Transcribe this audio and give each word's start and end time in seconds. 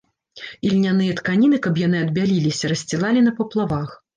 Ільняныя 0.69 1.11
тканіны, 1.19 1.59
каб 1.65 1.79
яны 1.83 2.01
адбяліліся, 2.07 2.73
рассцілалі 2.75 3.19
на 3.31 3.39
паплавах. 3.43 3.89